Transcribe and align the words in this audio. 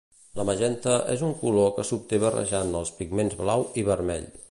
El 0.35 0.45
magenta 0.49 0.95
és 1.17 1.21
un 1.27 1.35
color 1.43 1.69
que 1.77 1.87
s'obté 1.91 2.21
barrejant 2.25 2.75
els 2.81 2.95
pigments 3.03 3.41
blau 3.45 3.71
i 3.83 3.91
vermell. 3.93 4.31